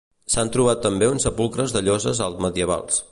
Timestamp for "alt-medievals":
2.29-3.03